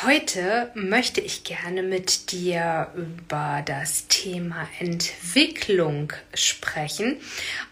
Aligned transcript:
Heute 0.00 0.72
möchte 0.74 1.20
ich 1.20 1.44
gerne 1.44 1.82
mit 1.82 2.32
dir 2.32 2.92
über 2.96 3.62
das 3.64 4.08
Thema 4.08 4.68
Entwicklung 4.80 6.12
sprechen 6.34 7.18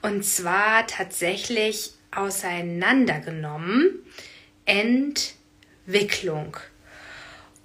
und 0.01 0.25
zwar 0.25 0.87
tatsächlich 0.87 1.91
auseinandergenommen 2.13 3.99
Entwicklung. 4.65 6.57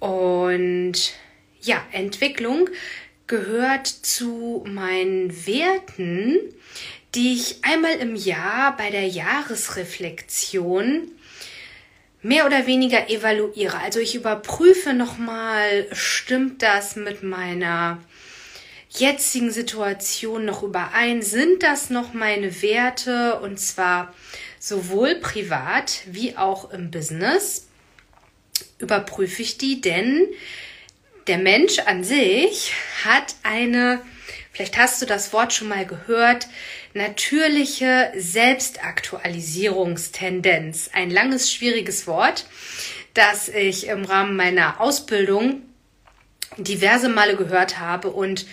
Und 0.00 1.12
ja, 1.60 1.80
Entwicklung 1.92 2.68
gehört 3.28 3.86
zu 3.86 4.64
meinen 4.66 5.46
Werten, 5.46 6.38
die 7.14 7.34
ich 7.34 7.58
einmal 7.62 7.98
im 7.98 8.16
Jahr 8.16 8.76
bei 8.76 8.90
der 8.90 9.06
Jahresreflexion 9.06 11.12
mehr 12.26 12.44
oder 12.44 12.66
weniger 12.66 13.08
evaluiere. 13.08 13.78
Also 13.78 14.00
ich 14.00 14.16
überprüfe 14.16 14.92
nochmal, 14.92 15.86
stimmt 15.92 16.60
das 16.60 16.96
mit 16.96 17.22
meiner 17.22 18.02
jetzigen 18.90 19.52
Situation 19.52 20.44
noch 20.44 20.64
überein? 20.64 21.22
Sind 21.22 21.62
das 21.62 21.88
noch 21.88 22.14
meine 22.14 22.62
Werte? 22.62 23.38
Und 23.40 23.60
zwar 23.60 24.12
sowohl 24.58 25.14
privat 25.16 26.00
wie 26.06 26.36
auch 26.36 26.72
im 26.72 26.90
Business 26.90 27.68
überprüfe 28.78 29.42
ich 29.42 29.56
die, 29.56 29.80
denn 29.80 30.26
der 31.28 31.38
Mensch 31.38 31.78
an 31.78 32.02
sich 32.02 32.72
hat 33.04 33.36
eine, 33.44 34.02
vielleicht 34.52 34.76
hast 34.76 35.00
du 35.00 35.06
das 35.06 35.32
Wort 35.32 35.52
schon 35.52 35.68
mal 35.68 35.86
gehört, 35.86 36.48
natürliche 36.96 38.12
Selbstaktualisierungstendenz. 38.16 40.90
Ein 40.92 41.10
langes, 41.10 41.52
schwieriges 41.52 42.06
Wort, 42.06 42.44
das 43.14 43.48
ich 43.48 43.86
im 43.86 44.04
Rahmen 44.04 44.36
meiner 44.36 44.80
Ausbildung 44.80 45.62
diverse 46.56 47.08
Male 47.08 47.36
gehört 47.36 47.78
habe 47.78 48.10
und 48.10 48.46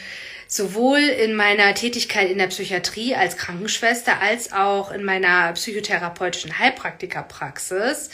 sowohl 0.47 0.99
in 0.99 1.35
meiner 1.35 1.73
Tätigkeit 1.73 2.29
in 2.29 2.37
der 2.37 2.45
Psychiatrie 2.47 3.15
als 3.15 3.37
Krankenschwester 3.37 4.21
als 4.21 4.53
auch 4.53 4.91
in 4.91 5.03
meiner 5.03 5.51
psychotherapeutischen 5.53 6.59
Heilpraktikerpraxis 6.59 8.11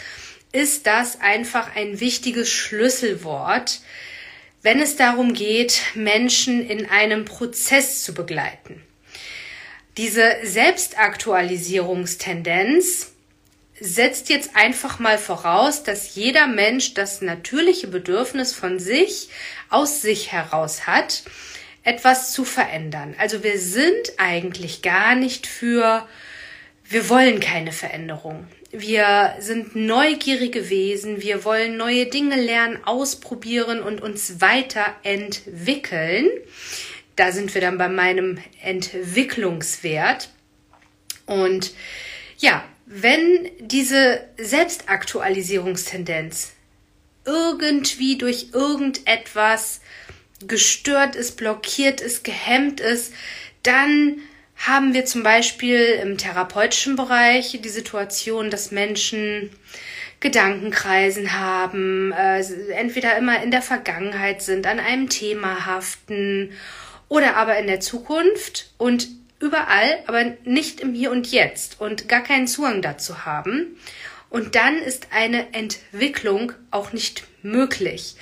ist 0.52 0.88
das 0.88 1.22
einfach 1.22 1.76
ein 1.76 2.00
wichtiges 2.00 2.50
Schlüsselwort, 2.50 3.82
wenn 4.62 4.80
es 4.80 4.96
darum 4.96 5.34
geht, 5.34 5.82
Menschen 5.96 6.68
in 6.68 6.90
einem 6.90 7.26
Prozess 7.26 8.04
zu 8.04 8.14
begleiten. 8.14 8.82
Diese 10.00 10.38
Selbstaktualisierungstendenz 10.44 13.12
setzt 13.82 14.30
jetzt 14.30 14.56
einfach 14.56 15.00
mal 15.00 15.18
voraus, 15.18 15.84
dass 15.84 16.16
jeder 16.16 16.48
Mensch 16.48 16.94
das 16.94 17.22
natürliche 17.22 17.88
Bedürfnis 17.88 18.54
von 18.54 18.80
sich 18.80 19.28
aus 19.68 20.02
sich 20.02 20.32
heraus 20.32 20.88
hat, 20.88 21.24
etwas 21.84 22.32
zu 22.32 22.46
verändern. 22.46 23.14
Also 23.18 23.44
wir 23.44 23.60
sind 23.60 24.14
eigentlich 24.16 24.82
gar 24.82 25.16
nicht 25.16 25.48
für, 25.48 26.08
wir 26.86 27.10
wollen 27.10 27.42
keine 27.42 27.74
Veränderung. 27.74 28.48
Wir 28.72 29.36
sind 29.40 29.76
neugierige 29.76 30.70
Wesen, 30.70 31.22
wir 31.22 31.44
wollen 31.44 31.76
neue 31.76 32.06
Dinge 32.06 32.40
lernen, 32.40 32.80
ausprobieren 32.86 33.82
und 33.82 34.02
uns 34.02 34.40
weiterentwickeln. 34.40 36.30
Da 37.20 37.32
sind 37.34 37.54
wir 37.54 37.60
dann 37.60 37.78
bei 37.78 37.90
meinem 37.90 38.38
Entwicklungswert. 38.62 40.30
Und 41.26 41.74
ja, 42.38 42.64
wenn 42.86 43.52
diese 43.60 44.24
Selbstaktualisierungstendenz 44.38 46.54
irgendwie 47.26 48.18
durch 48.18 48.52
irgendetwas 48.54 49.82
gestört 50.48 51.18
ist, 51.18 51.36
blockiert 51.36 52.00
ist, 52.00 52.24
gehemmt 52.24 52.80
ist, 52.80 53.12
dann 53.64 54.22
haben 54.56 54.94
wir 54.94 55.04
zum 55.04 55.22
Beispiel 55.22 56.00
im 56.02 56.18
therapeutischen 56.18 56.96
Bereich 56.96 57.60
die 57.62 57.68
Situation, 57.68 58.50
dass 58.50 58.72
Menschen 58.72 59.50
Gedankenkreisen 60.22 61.38
haben, 61.38 62.14
äh, 62.14 62.40
entweder 62.72 63.18
immer 63.18 63.44
in 63.44 63.52
der 63.52 63.62
Vergangenheit 63.62 64.42
sind, 64.42 64.66
an 64.66 64.80
einem 64.80 65.10
Thema 65.10 65.66
haften 65.66 66.54
oder 67.10 67.36
aber 67.36 67.58
in 67.58 67.68
der 67.68 67.82
Zukunft 67.82 68.72
und 68.78 69.10
überall, 69.40 70.00
aber 70.08 70.36
nicht 70.46 70.80
im 70.80 70.94
Hier 70.94 71.12
und 71.12 71.32
Jetzt 71.32 71.82
und 71.82 72.08
gar 72.08 72.22
keinen 72.22 72.48
Zugang 72.48 72.82
dazu 72.82 73.26
haben. 73.26 73.78
Und 74.30 74.56
dann 74.56 74.78
ist 74.78 75.08
eine 75.12 75.54
Entwicklung 75.54 76.54
auch 76.72 76.94
nicht 76.94 77.24
möglich. 77.42 78.16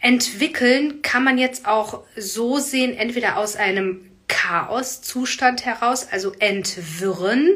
Entwickeln 0.00 1.02
kann 1.02 1.24
man 1.24 1.38
jetzt 1.38 1.66
auch 1.66 2.04
so 2.16 2.58
sehen, 2.58 2.96
entweder 2.96 3.36
aus 3.36 3.56
einem 3.56 4.10
Chaoszustand 4.28 5.64
heraus, 5.64 6.06
also 6.10 6.32
entwirren, 6.38 7.48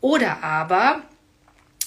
oder 0.00 0.42
aber 0.42 1.02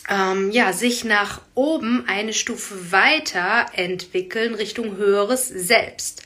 ähm, 0.09 0.51
ja, 0.51 0.73
sich 0.73 1.03
nach 1.03 1.41
oben 1.56 2.06
eine 2.07 2.33
Stufe 2.33 2.91
weiter 2.91 3.68
entwickeln 3.73 4.56
Richtung 4.56 4.97
höheres 4.97 5.47
Selbst. 5.47 6.23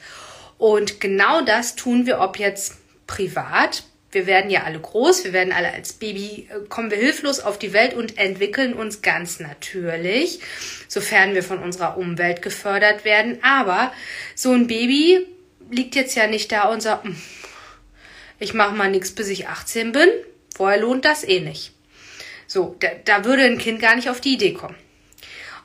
Und 0.62 1.00
genau 1.00 1.42
das 1.42 1.76
tun 1.76 2.06
wir, 2.06 2.20
ob 2.20 2.38
jetzt 2.38 2.76
privat. 3.08 3.82
Wir 4.12 4.28
werden 4.28 4.52
ja 4.52 4.62
alle 4.62 4.80
groß, 4.80 5.24
wir 5.24 5.34
werden 5.34 5.52
alle 5.52 5.74
als 5.74 5.94
Baby, 5.94 6.48
äh, 6.52 6.68
kommen 6.70 6.92
wir 6.92 7.00
hilflos 7.00 7.40
auf 7.40 7.58
die 7.58 7.74
Welt 7.74 7.96
und 7.96 8.20
entwickeln 8.20 8.76
uns 8.76 9.02
ganz 9.02 9.40
natürlich, 9.40 10.40
sofern 10.88 11.34
wir 11.34 11.42
von 11.42 11.58
unserer 11.64 11.98
Umwelt 11.98 12.44
gefördert 12.44 13.06
werden. 13.06 13.40
Aber 13.42 13.92
so 14.36 14.52
ein 14.52 14.68
Baby 14.68 15.26
liegt 15.72 15.96
jetzt 15.96 16.14
ja 16.14 16.28
nicht 16.28 16.52
da 16.52 16.70
und 16.70 16.84
sagt, 16.84 17.06
hm, 17.06 17.16
ich 18.38 18.54
mache 18.54 18.76
mal 18.76 18.92
nichts, 18.92 19.14
bis 19.14 19.30
ich 19.30 19.48
18 19.48 19.94
bin. 19.94 20.10
Vorher 20.56 20.80
lohnt 20.80 21.06
das 21.06 21.24
eh 21.24 21.40
nicht. 21.40 21.72
So, 22.46 22.76
da, 22.80 22.90
da 23.04 23.26
würde 23.26 23.46
ein 23.46 23.58
Kind 23.58 23.82
gar 23.82 23.96
nicht 23.96 24.12
auf 24.12 24.22
die 24.22 24.36
Idee 24.36 24.54
kommen. 24.54 24.78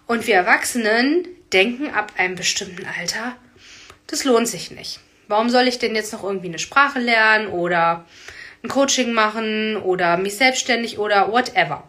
Und 0.07 0.27
wir 0.27 0.37
Erwachsenen 0.37 1.29
denken 1.53 1.91
ab 1.91 2.15
einem 2.17 2.35
bestimmten 2.37 2.87
Alter, 2.99 3.37
das 4.07 4.25
lohnt 4.25 4.49
sich 4.49 4.71
nicht. 4.71 5.01
Warum 5.29 5.51
soll 5.51 5.67
ich 5.67 5.79
denn 5.79 5.95
jetzt 5.95 6.13
noch 6.13 6.23
irgendwie 6.23 6.49
eine 6.49 6.59
Sprache 6.59 6.99
lernen 6.99 7.49
oder 7.49 8.05
ein 8.63 8.69
Coaching 8.69 9.13
machen 9.13 9.77
oder 9.77 10.17
mich 10.17 10.37
selbstständig 10.37 10.99
oder 10.99 11.33
whatever? 11.33 11.89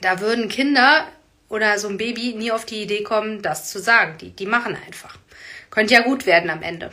Da 0.00 0.20
würden 0.20 0.48
Kinder 0.48 1.06
oder 1.48 1.78
so 1.78 1.88
ein 1.88 1.96
Baby 1.96 2.34
nie 2.34 2.52
auf 2.52 2.64
die 2.64 2.82
Idee 2.82 3.02
kommen, 3.02 3.42
das 3.42 3.70
zu 3.70 3.78
sagen. 3.80 4.16
Die, 4.20 4.30
die 4.30 4.46
machen 4.46 4.76
einfach. 4.86 5.16
Könnte 5.70 5.94
ja 5.94 6.02
gut 6.02 6.26
werden 6.26 6.50
am 6.50 6.62
Ende. 6.62 6.90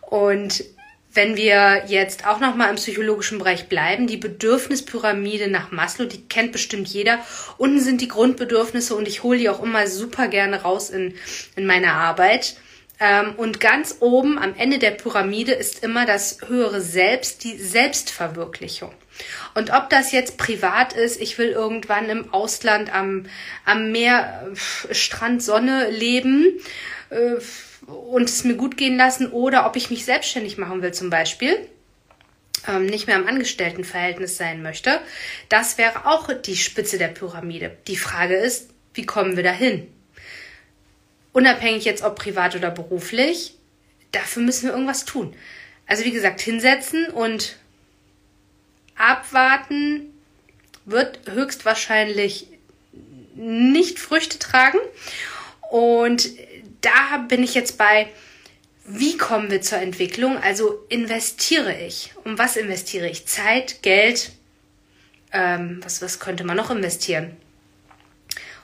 Und 0.00 0.64
wenn 1.12 1.36
wir 1.36 1.84
jetzt 1.86 2.26
auch 2.26 2.40
noch 2.40 2.56
mal 2.56 2.70
im 2.70 2.76
psychologischen 2.76 3.38
Bereich 3.38 3.68
bleiben, 3.68 4.08
die 4.08 4.16
Bedürfnispyramide 4.16 5.48
nach 5.48 5.70
Maslow, 5.70 6.06
die 6.06 6.26
kennt 6.26 6.50
bestimmt 6.50 6.88
jeder. 6.88 7.20
Unten 7.56 7.80
sind 7.80 8.00
die 8.00 8.08
Grundbedürfnisse 8.08 8.96
und 8.96 9.06
ich 9.06 9.22
hole 9.22 9.38
die 9.38 9.48
auch 9.48 9.62
immer 9.62 9.86
super 9.86 10.26
gerne 10.26 10.62
raus 10.62 10.90
in, 10.90 11.14
in 11.54 11.66
meiner 11.66 11.92
Arbeit. 11.94 12.56
Ähm, 13.00 13.34
und 13.36 13.60
ganz 13.60 13.96
oben 14.00 14.38
am 14.38 14.54
Ende 14.56 14.78
der 14.78 14.92
Pyramide 14.92 15.52
ist 15.52 15.82
immer 15.82 16.06
das 16.06 16.38
höhere 16.46 16.80
Selbst, 16.80 17.42
die 17.44 17.58
Selbstverwirklichung. 17.58 18.92
Und 19.54 19.72
ob 19.72 19.90
das 19.90 20.12
jetzt 20.12 20.38
privat 20.38 20.92
ist, 20.92 21.20
ich 21.20 21.38
will 21.38 21.48
irgendwann 21.48 22.08
im 22.08 22.32
Ausland 22.32 22.94
am, 22.94 23.26
am 23.64 23.90
Meer, 23.92 24.48
äh, 24.88 24.94
Strand, 24.94 25.42
Sonne 25.42 25.90
leben, 25.90 26.60
äh, 27.10 27.36
und 27.86 28.28
es 28.28 28.44
mir 28.44 28.54
gut 28.54 28.76
gehen 28.76 28.96
lassen 28.96 29.30
oder 29.30 29.66
ob 29.66 29.76
ich 29.76 29.90
mich 29.90 30.04
selbstständig 30.04 30.56
machen 30.58 30.82
will 30.82 30.92
zum 30.92 31.10
Beispiel, 31.10 31.68
ähm, 32.66 32.86
nicht 32.86 33.06
mehr 33.06 33.16
im 33.16 33.26
Angestelltenverhältnis 33.26 34.36
sein 34.36 34.62
möchte, 34.62 35.00
das 35.48 35.78
wäre 35.78 36.06
auch 36.06 36.32
die 36.32 36.56
Spitze 36.56 36.98
der 36.98 37.08
Pyramide. 37.08 37.76
Die 37.86 37.96
Frage 37.96 38.36
ist, 38.36 38.70
wie 38.94 39.04
kommen 39.04 39.36
wir 39.36 39.44
dahin? 39.44 39.93
Unabhängig 41.34 41.84
jetzt 41.84 42.04
ob 42.04 42.14
privat 42.14 42.54
oder 42.54 42.70
beruflich, 42.70 43.56
dafür 44.12 44.44
müssen 44.44 44.66
wir 44.66 44.72
irgendwas 44.72 45.04
tun. 45.04 45.34
Also 45.86 46.04
wie 46.04 46.12
gesagt, 46.12 46.40
hinsetzen 46.40 47.08
und 47.08 47.56
abwarten 48.94 50.14
wird 50.84 51.18
höchstwahrscheinlich 51.28 52.46
nicht 53.34 53.98
Früchte 53.98 54.38
tragen. 54.38 54.78
Und 55.72 56.30
da 56.80 57.18
bin 57.28 57.42
ich 57.42 57.54
jetzt 57.54 57.78
bei, 57.78 58.08
wie 58.86 59.16
kommen 59.16 59.50
wir 59.50 59.60
zur 59.60 59.78
Entwicklung? 59.78 60.38
Also 60.38 60.84
investiere 60.88 61.76
ich. 61.76 62.12
Um 62.22 62.38
was 62.38 62.56
investiere 62.56 63.08
ich? 63.08 63.26
Zeit, 63.26 63.82
Geld, 63.82 64.30
ähm, 65.32 65.80
was, 65.82 66.00
was 66.00 66.20
könnte 66.20 66.44
man 66.44 66.56
noch 66.56 66.70
investieren? 66.70 67.36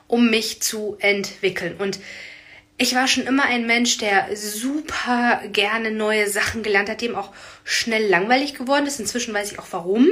Um 0.07 0.31
mich 0.31 0.63
zu 0.63 0.97
entwickeln. 1.01 1.75
Und 1.77 1.99
ich 2.81 2.95
war 2.95 3.07
schon 3.07 3.27
immer 3.27 3.45
ein 3.45 3.67
Mensch, 3.67 3.99
der 3.99 4.35
super 4.35 5.43
gerne 5.53 5.91
neue 5.91 6.31
Sachen 6.31 6.63
gelernt 6.63 6.89
hat, 6.89 7.03
dem 7.03 7.15
auch 7.15 7.31
schnell 7.63 8.07
langweilig 8.09 8.55
geworden 8.55 8.87
ist. 8.87 8.99
Inzwischen 8.99 9.35
weiß 9.35 9.53
ich 9.53 9.59
auch 9.59 9.67
warum. 9.71 10.09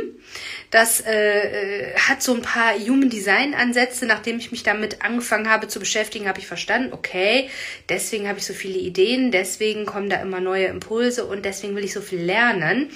Das 0.71 1.01
äh, 1.01 1.95
hat 1.97 2.23
so 2.23 2.35
ein 2.35 2.43
paar 2.43 2.75
Human 2.75 3.09
Design 3.09 3.55
Ansätze. 3.55 4.05
Nachdem 4.05 4.39
ich 4.39 4.51
mich 4.51 4.65
damit 4.65 5.03
angefangen 5.03 5.49
habe 5.49 5.69
zu 5.69 5.81
beschäftigen, 5.81 6.29
habe 6.29 6.41
ich 6.41 6.47
verstanden, 6.47 6.93
okay, 6.93 7.49
deswegen 7.89 8.29
habe 8.29 8.39
ich 8.39 8.45
so 8.45 8.53
viele 8.53 8.79
Ideen, 8.79 9.31
deswegen 9.31 9.87
kommen 9.87 10.11
da 10.11 10.21
immer 10.21 10.41
neue 10.41 10.67
Impulse 10.67 11.25
und 11.25 11.47
deswegen 11.47 11.75
will 11.75 11.85
ich 11.85 11.95
so 11.95 12.03
viel 12.03 12.21
lernen. 12.21 12.91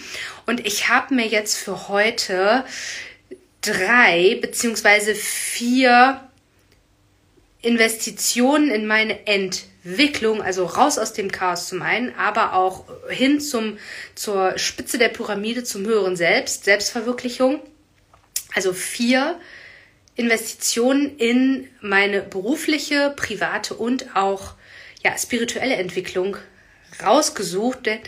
Und 0.45 0.67
ich 0.67 0.91
habe 0.91 1.15
mir 1.15 1.27
jetzt 1.27 1.57
für 1.57 1.89
heute 1.89 2.67
drei 3.63 4.37
beziehungsweise 4.39 5.15
vier 5.15 6.21
Investitionen 7.63 8.71
in 8.71 8.87
meine 8.87 9.27
Entwicklung, 9.27 10.43
also 10.43 10.65
raus 10.67 10.99
aus 10.99 11.13
dem 11.13 11.31
Chaos 11.31 11.69
zum 11.69 11.81
einen, 11.83 12.15
aber 12.17 12.55
auch 12.55 12.85
hin 13.09 13.41
zum, 13.41 13.79
zur 14.15 14.59
Spitze 14.59 14.99
der 14.99 15.09
Pyramide, 15.09 15.65
zum 15.65 15.87
höheren 15.87 16.17
Selbst, 16.17 16.65
Selbstverwirklichung. 16.65 17.61
Also 18.55 18.73
vier 18.73 19.41
Investitionen 20.17 21.17
in 21.17 21.69
meine 21.81 22.21
berufliche, 22.21 23.15
private 23.17 23.75
und 23.75 24.15
auch 24.15 24.55
ja, 25.03 25.17
spirituelle 25.17 25.77
Entwicklung 25.77 26.37
rausgesucht, 27.03 27.87
denn 27.87 28.01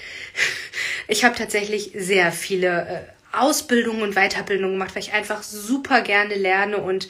ich 1.09 1.25
habe 1.25 1.37
tatsächlich 1.37 1.93
sehr 1.95 2.33
viele 2.33 3.07
äh, 3.33 3.37
Ausbildungen 3.37 4.03
und 4.03 4.15
Weiterbildungen 4.15 4.79
gemacht, 4.79 4.95
weil 4.95 5.03
ich 5.03 5.13
einfach 5.13 5.43
super 5.43 6.03
gerne 6.03 6.35
lerne 6.35 6.79
und 6.79 7.09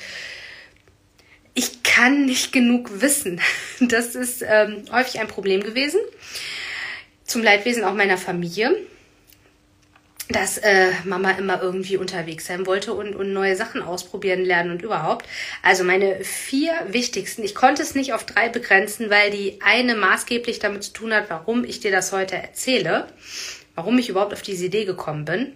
ich 1.54 1.82
kann 1.82 2.26
nicht 2.26 2.52
genug 2.52 3.00
wissen. 3.00 3.40
Das 3.80 4.14
ist 4.14 4.44
ähm, 4.46 4.84
häufig 4.92 5.20
ein 5.20 5.28
Problem 5.28 5.62
gewesen. 5.62 6.00
Zum 7.24 7.42
Leidwesen 7.42 7.84
auch 7.84 7.94
meiner 7.94 8.16
Familie, 8.16 8.76
dass 10.28 10.58
äh, 10.58 10.90
Mama 11.04 11.32
immer 11.32 11.60
irgendwie 11.60 11.96
unterwegs 11.96 12.46
sein 12.46 12.66
wollte 12.66 12.94
und, 12.94 13.14
und 13.14 13.32
neue 13.32 13.56
Sachen 13.56 13.82
ausprobieren, 13.82 14.44
lernen 14.44 14.70
und 14.70 14.82
überhaupt. 14.82 15.26
Also 15.62 15.84
meine 15.84 16.24
vier 16.24 16.72
wichtigsten, 16.88 17.42
ich 17.42 17.54
konnte 17.54 17.82
es 17.82 17.94
nicht 17.94 18.12
auf 18.12 18.24
drei 18.24 18.48
begrenzen, 18.48 19.10
weil 19.10 19.30
die 19.30 19.58
eine 19.62 19.96
maßgeblich 19.96 20.60
damit 20.60 20.84
zu 20.84 20.92
tun 20.92 21.12
hat, 21.12 21.30
warum 21.30 21.64
ich 21.64 21.80
dir 21.80 21.90
das 21.90 22.12
heute 22.12 22.36
erzähle, 22.36 23.08
warum 23.74 23.98
ich 23.98 24.08
überhaupt 24.08 24.32
auf 24.32 24.42
diese 24.42 24.66
Idee 24.66 24.84
gekommen 24.84 25.24
bin 25.24 25.52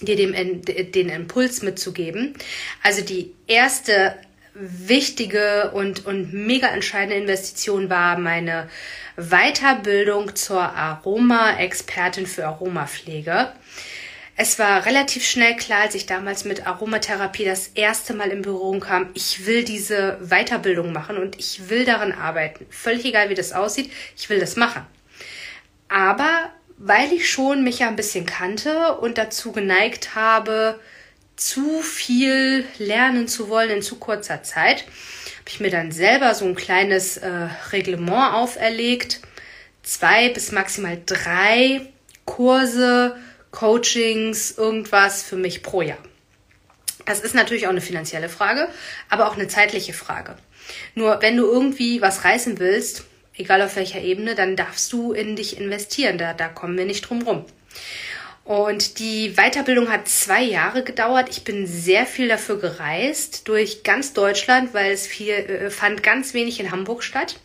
dir 0.00 0.16
dem, 0.16 0.34
den 0.62 1.08
Impuls 1.08 1.62
mitzugeben. 1.62 2.34
Also 2.82 3.02
die 3.02 3.32
erste 3.46 4.16
wichtige 4.54 5.72
und, 5.72 6.06
und 6.06 6.32
mega 6.32 6.68
entscheidende 6.68 7.16
Investition 7.16 7.90
war 7.90 8.18
meine 8.18 8.68
Weiterbildung 9.16 10.34
zur 10.34 10.62
Aroma-Expertin 10.62 12.26
für 12.26 12.46
Aromapflege. 12.46 13.52
Es 14.36 14.58
war 14.58 14.84
relativ 14.84 15.24
schnell 15.24 15.54
klar, 15.56 15.82
als 15.82 15.94
ich 15.94 16.06
damals 16.06 16.44
mit 16.44 16.66
Aromatherapie 16.66 17.44
das 17.44 17.68
erste 17.68 18.14
Mal 18.14 18.30
in 18.30 18.42
Berührung 18.42 18.80
kam, 18.80 19.10
ich 19.14 19.46
will 19.46 19.64
diese 19.64 20.18
Weiterbildung 20.20 20.92
machen 20.92 21.18
und 21.18 21.38
ich 21.38 21.68
will 21.68 21.84
daran 21.84 22.10
arbeiten. 22.10 22.66
Völlig 22.68 23.04
egal, 23.04 23.30
wie 23.30 23.34
das 23.34 23.52
aussieht, 23.52 23.92
ich 24.16 24.28
will 24.28 24.40
das 24.40 24.56
machen. 24.56 24.82
Aber 25.88 26.50
weil 26.76 27.12
ich 27.12 27.30
schon 27.30 27.62
mich 27.62 27.78
ja 27.80 27.88
ein 27.88 27.94
bisschen 27.94 28.26
kannte 28.26 28.96
und 28.96 29.18
dazu 29.18 29.52
geneigt 29.52 30.16
habe, 30.16 30.80
zu 31.36 31.82
viel 31.82 32.64
lernen 32.78 33.28
zu 33.28 33.48
wollen 33.48 33.70
in 33.70 33.82
zu 33.82 33.96
kurzer 33.96 34.42
Zeit, 34.42 34.82
habe 34.82 35.48
ich 35.48 35.60
mir 35.60 35.70
dann 35.70 35.92
selber 35.92 36.34
so 36.34 36.44
ein 36.44 36.54
kleines 36.54 37.16
äh, 37.16 37.48
Reglement 37.72 38.34
auferlegt. 38.34 39.20
Zwei 39.82 40.30
bis 40.30 40.52
maximal 40.52 40.98
drei 41.04 41.86
Kurse, 42.24 43.16
Coachings, 43.50 44.52
irgendwas 44.56 45.22
für 45.22 45.36
mich 45.36 45.62
pro 45.62 45.82
Jahr. 45.82 45.98
Das 47.04 47.20
ist 47.20 47.34
natürlich 47.34 47.66
auch 47.66 47.70
eine 47.70 47.82
finanzielle 47.82 48.28
Frage, 48.28 48.68
aber 49.10 49.28
auch 49.28 49.36
eine 49.36 49.48
zeitliche 49.48 49.92
Frage. 49.92 50.36
Nur 50.94 51.20
wenn 51.20 51.36
du 51.36 51.44
irgendwie 51.44 52.00
was 52.00 52.24
reißen 52.24 52.58
willst, 52.58 53.04
egal 53.36 53.60
auf 53.62 53.76
welcher 53.76 54.00
Ebene, 54.00 54.34
dann 54.34 54.56
darfst 54.56 54.92
du 54.92 55.12
in 55.12 55.36
dich 55.36 55.58
investieren. 55.58 56.16
Da, 56.16 56.32
da 56.32 56.48
kommen 56.48 56.78
wir 56.78 56.86
nicht 56.86 57.02
drum 57.02 57.22
rum. 57.22 57.44
Und 58.44 58.98
die 58.98 59.36
Weiterbildung 59.36 59.90
hat 59.90 60.06
zwei 60.06 60.42
Jahre 60.42 60.84
gedauert. 60.84 61.30
Ich 61.30 61.44
bin 61.44 61.66
sehr 61.66 62.04
viel 62.04 62.28
dafür 62.28 62.58
gereist 62.58 63.48
durch 63.48 63.82
ganz 63.84 64.12
Deutschland, 64.12 64.74
weil 64.74 64.92
es 64.92 65.06
viel 65.06 65.32
äh, 65.32 65.70
fand 65.70 66.02
ganz 66.02 66.34
wenig 66.34 66.60
in 66.60 66.70
Hamburg 66.70 67.02
statt. 67.02 67.40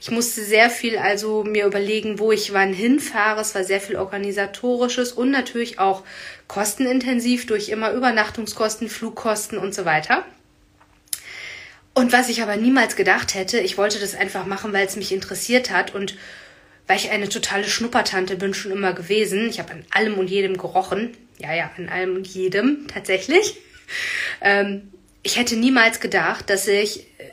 Ich 0.00 0.10
musste 0.10 0.42
sehr 0.42 0.70
viel 0.70 0.98
also 0.98 1.44
mir 1.44 1.64
überlegen, 1.64 2.18
wo 2.18 2.32
ich 2.32 2.52
wann 2.52 2.74
hinfahre. 2.74 3.40
Es 3.40 3.54
war 3.54 3.62
sehr 3.62 3.80
viel 3.80 3.96
organisatorisches 3.96 5.12
und 5.12 5.30
natürlich 5.30 5.78
auch 5.78 6.02
kostenintensiv 6.48 7.46
durch 7.46 7.68
immer 7.68 7.92
Übernachtungskosten, 7.92 8.88
Flugkosten 8.88 9.56
und 9.56 9.72
so 9.72 9.84
weiter. 9.84 10.24
Und 11.94 12.12
was 12.12 12.28
ich 12.28 12.42
aber 12.42 12.56
niemals 12.56 12.96
gedacht 12.96 13.34
hätte, 13.34 13.60
ich 13.60 13.78
wollte 13.78 14.00
das 14.00 14.16
einfach 14.16 14.46
machen, 14.46 14.72
weil 14.72 14.84
es 14.84 14.96
mich 14.96 15.12
interessiert 15.12 15.70
hat 15.70 15.94
und 15.94 16.16
weil 16.86 16.96
ich 16.96 17.10
eine 17.10 17.28
totale 17.28 17.64
Schnuppertante 17.64 18.36
bin 18.36 18.54
schon 18.54 18.72
immer 18.72 18.92
gewesen. 18.92 19.48
Ich 19.48 19.58
habe 19.58 19.72
an 19.72 19.84
allem 19.90 20.18
und 20.18 20.28
jedem 20.28 20.56
gerochen. 20.56 21.16
Ja, 21.38 21.54
ja, 21.54 21.70
an 21.76 21.88
allem 21.88 22.16
und 22.16 22.26
jedem 22.26 22.86
tatsächlich. 22.88 23.56
Ähm, 24.40 24.92
ich 25.22 25.38
hätte 25.38 25.56
niemals 25.56 26.00
gedacht, 26.00 26.50
dass 26.50 26.68
ich, 26.68 27.00
äh, 27.18 27.32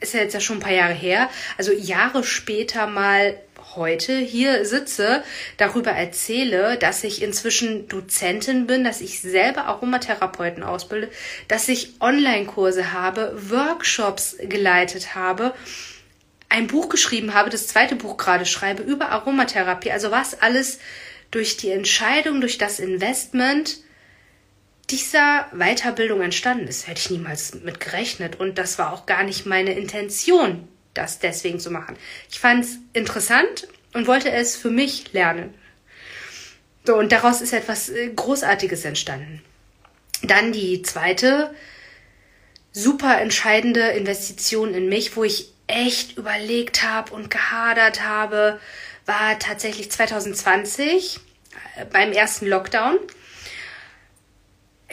ist 0.00 0.14
ja 0.14 0.20
jetzt 0.20 0.34
ja 0.34 0.40
schon 0.40 0.58
ein 0.58 0.62
paar 0.62 0.72
Jahre 0.72 0.94
her, 0.94 1.30
also 1.56 1.72
Jahre 1.72 2.24
später 2.24 2.86
mal 2.86 3.38
heute 3.74 4.18
hier 4.18 4.66
sitze, 4.66 5.22
darüber 5.56 5.92
erzähle, 5.92 6.76
dass 6.76 7.04
ich 7.04 7.22
inzwischen 7.22 7.88
Dozentin 7.88 8.66
bin, 8.66 8.84
dass 8.84 9.00
ich 9.00 9.20
selber 9.20 9.64
Aromatherapeuten 9.64 10.62
ausbilde, 10.62 11.10
dass 11.48 11.68
ich 11.68 11.94
Online-Kurse 12.00 12.92
habe, 12.92 13.34
Workshops 13.50 14.36
geleitet 14.42 15.14
habe 15.14 15.54
ein 16.52 16.66
Buch 16.66 16.90
geschrieben 16.90 17.32
habe, 17.32 17.48
das 17.48 17.66
zweite 17.66 17.96
Buch 17.96 18.18
gerade 18.18 18.44
schreibe 18.44 18.82
über 18.82 19.08
Aromatherapie. 19.08 19.90
Also 19.90 20.10
was 20.10 20.40
alles 20.40 20.78
durch 21.30 21.56
die 21.56 21.70
Entscheidung, 21.70 22.42
durch 22.42 22.58
das 22.58 22.78
Investment 22.78 23.78
dieser 24.90 25.48
Weiterbildung 25.52 26.20
entstanden 26.20 26.68
ist, 26.68 26.86
hätte 26.86 27.00
ich 27.00 27.10
niemals 27.10 27.54
mit 27.54 27.80
gerechnet. 27.80 28.38
Und 28.38 28.58
das 28.58 28.78
war 28.78 28.92
auch 28.92 29.06
gar 29.06 29.24
nicht 29.24 29.46
meine 29.46 29.72
Intention, 29.72 30.68
das 30.92 31.18
deswegen 31.18 31.58
zu 31.58 31.70
machen. 31.70 31.96
Ich 32.30 32.38
fand 32.38 32.64
es 32.64 32.76
interessant 32.92 33.66
und 33.94 34.06
wollte 34.06 34.30
es 34.30 34.54
für 34.54 34.70
mich 34.70 35.14
lernen. 35.14 35.54
So, 36.84 36.96
und 36.96 37.12
daraus 37.12 37.40
ist 37.40 37.54
etwas 37.54 37.88
äh, 37.88 38.10
Großartiges 38.14 38.84
entstanden. 38.84 39.40
Dann 40.22 40.52
die 40.52 40.82
zweite 40.82 41.54
super 42.72 43.20
entscheidende 43.20 43.88
Investition 43.88 44.74
in 44.74 44.90
mich, 44.90 45.16
wo 45.16 45.24
ich 45.24 45.51
echt 45.72 46.16
überlegt 46.16 46.82
habe 46.82 47.12
und 47.12 47.30
gehadert 47.30 48.04
habe, 48.06 48.60
war 49.06 49.38
tatsächlich 49.38 49.90
2020. 49.90 51.20
äh, 51.76 51.84
beim 51.86 52.12
ersten 52.12 52.46
Lockdown. 52.46 52.98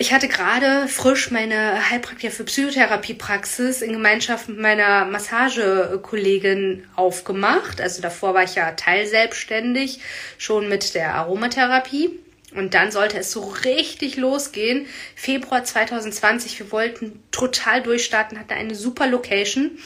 Ich 0.01 0.13
hatte 0.13 0.29
gerade 0.29 0.87
frisch 0.87 1.29
meine 1.29 1.89
Heilpraktiker 1.89 2.31
für 2.31 2.45
Psychotherapiepraxis 2.45 3.81
in 3.81 3.91
Gemeinschaft 3.91 4.47
mit 4.47 4.57
meiner 4.57 5.03
Massagekollegin 5.03 6.85
aufgemacht. 6.95 7.81
Also 7.81 8.01
davor 8.01 8.33
war 8.33 8.43
ich 8.43 8.55
ja 8.55 8.71
teilselbstständig, 8.71 9.99
schon 10.37 10.69
mit 10.69 10.95
der 10.95 11.15
Aromatherapie. 11.15 12.17
Und 12.55 12.73
dann 12.73 12.91
sollte 12.91 13.19
es 13.19 13.31
so 13.31 13.53
richtig 13.63 14.17
losgehen. 14.17 14.87
Februar 15.15 15.63
2020. 15.63 16.59
Wir 16.59 16.71
wollten 16.71 17.23
total 17.31 17.83
durchstarten, 17.83 18.39
hatten 18.39 18.53
eine 18.53 18.75
super 18.75 19.07
Location 19.07 19.77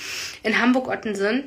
in 0.43 0.60
Hamburg-Ottensen. 0.60 1.43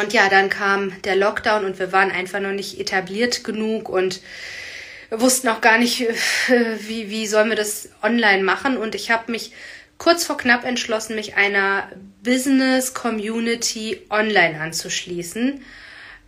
Und 0.00 0.12
ja, 0.12 0.28
dann 0.28 0.48
kam 0.48 1.00
der 1.02 1.16
Lockdown 1.16 1.64
und 1.64 1.78
wir 1.78 1.92
waren 1.92 2.10
einfach 2.10 2.40
noch 2.40 2.52
nicht 2.52 2.80
etabliert 2.80 3.44
genug 3.44 3.88
und 3.88 4.20
wussten 5.10 5.48
auch 5.48 5.60
gar 5.60 5.78
nicht, 5.78 6.00
wie, 6.78 7.10
wie 7.10 7.26
sollen 7.26 7.48
wir 7.48 7.56
das 7.56 7.88
online 8.02 8.42
machen. 8.42 8.76
Und 8.76 8.94
ich 8.94 9.10
habe 9.10 9.30
mich 9.32 9.52
kurz 9.98 10.24
vor 10.24 10.36
knapp 10.36 10.64
entschlossen, 10.64 11.16
mich 11.16 11.36
einer 11.36 11.90
Business 12.22 12.94
Community 12.94 14.02
online 14.10 14.60
anzuschließen, 14.60 15.62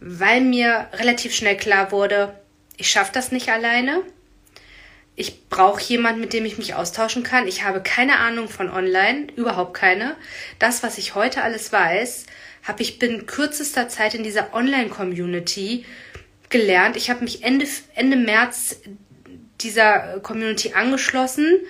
weil 0.00 0.40
mir 0.40 0.88
relativ 0.94 1.34
schnell 1.34 1.56
klar 1.56 1.92
wurde, 1.92 2.34
ich 2.78 2.90
schaffe 2.90 3.12
das 3.12 3.32
nicht 3.32 3.50
alleine. 3.50 4.02
Ich 5.16 5.48
brauche 5.48 5.82
jemanden, 5.82 6.20
mit 6.20 6.32
dem 6.32 6.44
ich 6.44 6.58
mich 6.58 6.74
austauschen 6.74 7.24
kann. 7.24 7.48
Ich 7.48 7.64
habe 7.64 7.82
keine 7.82 8.20
Ahnung 8.20 8.48
von 8.48 8.70
online, 8.70 9.26
überhaupt 9.34 9.74
keine. 9.74 10.16
Das, 10.60 10.82
was 10.84 10.96
ich 10.96 11.16
heute 11.16 11.42
alles 11.42 11.72
weiß, 11.72 12.26
habe 12.62 12.82
ich 12.82 13.00
binnen 13.00 13.26
kürzester 13.26 13.88
Zeit 13.88 14.14
in 14.14 14.22
dieser 14.22 14.54
Online-Community 14.54 15.84
gelernt. 16.48 16.96
Ich 16.96 17.10
habe 17.10 17.24
mich 17.24 17.42
Ende, 17.42 17.66
Ende 17.94 18.16
März 18.16 18.76
dieser 19.60 20.20
Community 20.20 20.74
angeschlossen 20.74 21.60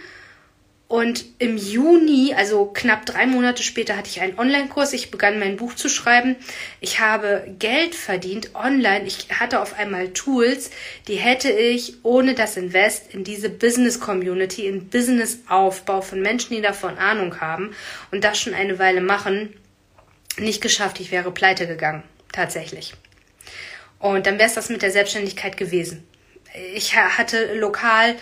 und 0.88 1.26
im 1.38 1.58
Juni, 1.58 2.32
also 2.34 2.64
knapp 2.64 3.04
drei 3.04 3.26
Monate 3.26 3.62
später, 3.62 3.94
hatte 3.94 4.08
ich 4.08 4.22
einen 4.22 4.38
Online-Kurs. 4.38 4.94
Ich 4.94 5.10
begann 5.10 5.38
mein 5.38 5.56
Buch 5.56 5.74
zu 5.74 5.90
schreiben. 5.90 6.34
Ich 6.80 6.98
habe 6.98 7.46
Geld 7.58 7.94
verdient 7.94 8.54
online. 8.54 9.06
Ich 9.06 9.28
hatte 9.38 9.60
auf 9.60 9.78
einmal 9.78 10.08
Tools, 10.08 10.70
die 11.06 11.16
hätte 11.16 11.50
ich 11.50 11.96
ohne 12.04 12.34
das 12.34 12.56
Invest 12.56 13.12
in 13.12 13.22
diese 13.22 13.50
Business-Community, 13.50 14.66
in 14.66 14.88
Business-Aufbau 14.88 16.00
von 16.00 16.22
Menschen, 16.22 16.56
die 16.56 16.62
davon 16.62 16.96
Ahnung 16.96 17.38
haben 17.38 17.74
und 18.10 18.24
das 18.24 18.40
schon 18.40 18.54
eine 18.54 18.78
Weile 18.78 19.02
machen, 19.02 19.54
nicht 20.38 20.62
geschafft. 20.62 21.00
Ich 21.00 21.10
wäre 21.10 21.30
pleite 21.32 21.66
gegangen. 21.66 22.02
Tatsächlich. 22.32 22.94
Und 23.98 24.26
dann 24.26 24.38
wäre 24.38 24.48
es 24.48 24.54
das 24.54 24.70
mit 24.70 24.80
der 24.80 24.90
Selbstständigkeit 24.90 25.58
gewesen. 25.58 26.08
Ich 26.74 26.96
hatte 26.96 27.54
lokal 27.54 28.14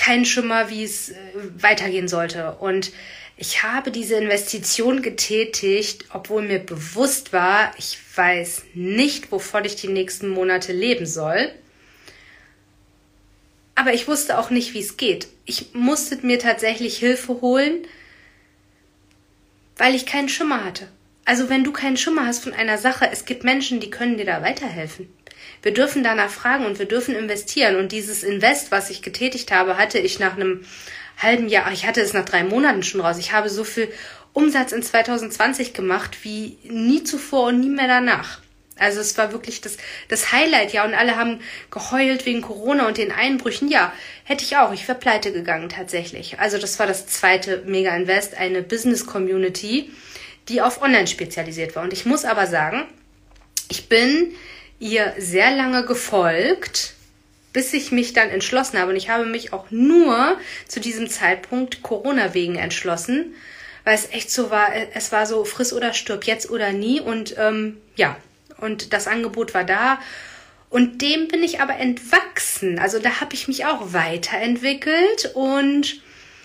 keinen 0.00 0.24
Schimmer, 0.24 0.70
wie 0.70 0.82
es 0.82 1.10
äh, 1.10 1.14
weitergehen 1.58 2.08
sollte. 2.08 2.52
Und 2.52 2.90
ich 3.36 3.62
habe 3.62 3.90
diese 3.90 4.16
Investition 4.16 5.02
getätigt, 5.02 6.06
obwohl 6.12 6.42
mir 6.42 6.58
bewusst 6.58 7.32
war, 7.32 7.72
ich 7.78 7.98
weiß 8.14 8.64
nicht, 8.74 9.30
wovon 9.30 9.64
ich 9.64 9.76
die 9.76 9.88
nächsten 9.88 10.28
Monate 10.28 10.72
leben 10.72 11.06
soll. 11.06 11.50
Aber 13.74 13.92
ich 13.92 14.08
wusste 14.08 14.38
auch 14.38 14.50
nicht, 14.50 14.74
wie 14.74 14.80
es 14.80 14.96
geht. 14.96 15.28
Ich 15.44 15.74
musste 15.74 16.18
mir 16.26 16.38
tatsächlich 16.38 16.98
Hilfe 16.98 17.40
holen, 17.40 17.86
weil 19.76 19.94
ich 19.94 20.06
keinen 20.06 20.28
Schimmer 20.28 20.64
hatte. 20.64 20.88
Also 21.24 21.48
wenn 21.48 21.64
du 21.64 21.72
keinen 21.72 21.96
Schimmer 21.96 22.26
hast 22.26 22.42
von 22.42 22.52
einer 22.52 22.78
Sache, 22.78 23.08
es 23.10 23.24
gibt 23.24 23.44
Menschen, 23.44 23.80
die 23.80 23.90
können 23.90 24.16
dir 24.16 24.26
da 24.26 24.42
weiterhelfen. 24.42 25.08
Wir 25.62 25.72
dürfen 25.74 26.02
danach 26.02 26.30
fragen 26.30 26.66
und 26.66 26.78
wir 26.78 26.86
dürfen 26.86 27.14
investieren. 27.14 27.76
Und 27.76 27.92
dieses 27.92 28.22
Invest, 28.22 28.70
was 28.70 28.90
ich 28.90 29.02
getätigt 29.02 29.52
habe, 29.52 29.76
hatte 29.76 29.98
ich 29.98 30.18
nach 30.18 30.36
einem 30.36 30.64
halben 31.18 31.48
Jahr, 31.48 31.70
ich 31.72 31.86
hatte 31.86 32.00
es 32.00 32.12
nach 32.12 32.24
drei 32.24 32.44
Monaten 32.44 32.82
schon 32.82 33.00
raus. 33.00 33.18
Ich 33.18 33.32
habe 33.32 33.50
so 33.50 33.64
viel 33.64 33.88
Umsatz 34.32 34.72
in 34.72 34.82
2020 34.82 35.74
gemacht 35.74 36.18
wie 36.22 36.56
nie 36.64 37.04
zuvor 37.04 37.48
und 37.48 37.60
nie 37.60 37.68
mehr 37.68 37.88
danach. 37.88 38.40
Also 38.78 39.00
es 39.00 39.18
war 39.18 39.30
wirklich 39.32 39.60
das, 39.60 39.76
das 40.08 40.32
Highlight, 40.32 40.72
ja. 40.72 40.84
Und 40.84 40.94
alle 40.94 41.16
haben 41.16 41.40
geheult 41.70 42.24
wegen 42.24 42.40
Corona 42.40 42.88
und 42.88 42.96
den 42.96 43.12
Einbrüchen. 43.12 43.68
Ja, 43.68 43.92
hätte 44.24 44.42
ich 44.42 44.56
auch. 44.56 44.72
Ich 44.72 44.88
wäre 44.88 44.98
pleite 44.98 45.32
gegangen 45.32 45.68
tatsächlich. 45.68 46.40
Also 46.40 46.56
das 46.56 46.78
war 46.78 46.86
das 46.86 47.06
zweite 47.06 47.62
Mega 47.66 47.94
Invest, 47.94 48.38
eine 48.38 48.62
Business 48.62 49.04
Community, 49.04 49.92
die 50.48 50.62
auf 50.62 50.80
Online 50.80 51.06
spezialisiert 51.06 51.76
war. 51.76 51.82
Und 51.82 51.92
ich 51.92 52.06
muss 52.06 52.24
aber 52.24 52.46
sagen, 52.46 52.84
ich 53.68 53.90
bin 53.90 54.32
ihr 54.80 55.14
sehr 55.18 55.54
lange 55.54 55.84
gefolgt, 55.84 56.94
bis 57.52 57.72
ich 57.72 57.92
mich 57.92 58.12
dann 58.12 58.30
entschlossen 58.30 58.78
habe. 58.78 58.90
Und 58.90 58.96
ich 58.96 59.08
habe 59.08 59.26
mich 59.26 59.52
auch 59.52 59.70
nur 59.70 60.38
zu 60.66 60.80
diesem 60.80 61.08
Zeitpunkt 61.08 61.82
Corona 61.82 62.34
wegen 62.34 62.56
entschlossen, 62.56 63.34
weil 63.84 63.94
es 63.94 64.10
echt 64.10 64.30
so 64.30 64.50
war, 64.50 64.70
es 64.94 65.12
war 65.12 65.26
so 65.26 65.44
friss 65.44 65.72
oder 65.72 65.92
stirb, 65.92 66.24
jetzt 66.24 66.50
oder 66.50 66.72
nie. 66.72 67.00
Und 67.00 67.36
ähm, 67.38 67.76
ja, 67.94 68.16
und 68.58 68.92
das 68.92 69.06
Angebot 69.06 69.54
war 69.54 69.64
da. 69.64 70.00
Und 70.70 71.02
dem 71.02 71.28
bin 71.28 71.42
ich 71.42 71.60
aber 71.60 71.76
entwachsen. 71.76 72.78
Also 72.78 73.00
da 73.00 73.20
habe 73.20 73.34
ich 73.34 73.48
mich 73.48 73.66
auch 73.66 73.92
weiterentwickelt 73.92 75.32
und 75.34 76.00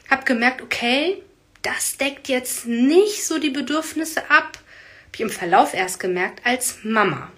habe 0.09 0.25
gemerkt, 0.25 0.61
okay, 0.61 1.21
das 1.61 1.97
deckt 1.97 2.27
jetzt 2.27 2.65
nicht 2.65 3.25
so 3.25 3.39
die 3.39 3.49
Bedürfnisse 3.49 4.21
ab. 4.29 4.57
Habe 4.57 5.13
ich 5.13 5.21
im 5.21 5.29
Verlauf 5.29 5.73
erst 5.73 5.99
gemerkt 5.99 6.41
als 6.43 6.79
Mama. 6.83 7.31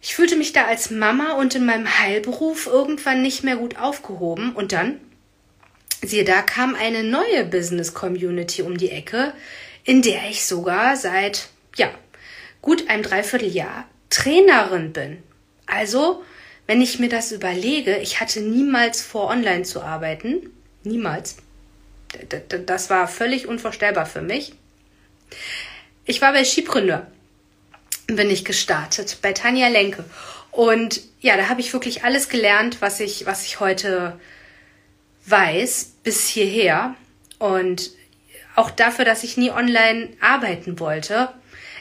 Ich 0.00 0.14
fühlte 0.14 0.36
mich 0.36 0.52
da 0.52 0.64
als 0.64 0.90
Mama 0.90 1.32
und 1.32 1.54
in 1.54 1.66
meinem 1.66 1.98
Heilberuf 1.98 2.66
irgendwann 2.66 3.22
nicht 3.22 3.44
mehr 3.44 3.56
gut 3.56 3.78
aufgehoben 3.78 4.52
und 4.54 4.72
dann, 4.72 4.98
siehe 6.02 6.24
da, 6.24 6.40
kam 6.40 6.74
eine 6.74 7.04
neue 7.04 7.44
Business 7.44 7.92
Community 7.92 8.62
um 8.62 8.78
die 8.78 8.90
Ecke, 8.90 9.34
in 9.84 10.00
der 10.00 10.30
ich 10.30 10.46
sogar 10.46 10.96
seit, 10.96 11.48
ja, 11.76 11.90
gut 12.62 12.88
einem 12.88 13.02
Dreivierteljahr 13.02 13.86
Trainerin 14.08 14.92
bin. 14.92 15.22
Also, 15.66 16.22
wenn 16.66 16.80
ich 16.80 16.98
mir 16.98 17.08
das 17.08 17.32
überlege, 17.32 17.98
ich 17.98 18.20
hatte 18.20 18.40
niemals 18.40 19.02
vor, 19.02 19.28
online 19.28 19.62
zu 19.62 19.82
arbeiten. 19.82 20.50
Niemals. 20.82 21.36
Das 22.66 22.90
war 22.90 23.06
völlig 23.06 23.46
unvorstellbar 23.46 24.06
für 24.06 24.22
mich. 24.22 24.52
Ich 26.04 26.20
war 26.20 26.32
bei 26.32 26.44
Skipreneur 26.44 27.06
bin 28.16 28.30
ich 28.30 28.44
gestartet 28.44 29.18
bei 29.22 29.32
Tanja 29.32 29.68
Lenke. 29.68 30.04
Und 30.50 31.00
ja, 31.20 31.36
da 31.36 31.48
habe 31.48 31.60
ich 31.60 31.72
wirklich 31.72 32.04
alles 32.04 32.28
gelernt, 32.28 32.78
was 32.80 33.00
ich, 33.00 33.26
was 33.26 33.44
ich 33.44 33.60
heute 33.60 34.18
weiß 35.26 35.92
bis 36.02 36.26
hierher. 36.26 36.94
Und 37.38 37.90
auch 38.56 38.70
dafür, 38.70 39.04
dass 39.04 39.24
ich 39.24 39.36
nie 39.36 39.50
online 39.50 40.08
arbeiten 40.20 40.80
wollte. 40.80 41.30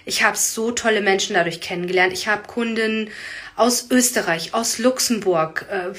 Ich 0.05 0.24
habe 0.24 0.38
so 0.38 0.71
tolle 0.71 1.01
Menschen 1.01 1.36
dadurch 1.36 1.62
kennengelernt. 1.62 2.13
Ich 2.13 2.27
habe 2.27 2.48
Kunden 2.48 3.09
aus 3.55 3.91
Österreich, 3.91 4.53
aus 4.53 4.77
Luxemburg, 4.77 5.65
äh, 5.69 5.93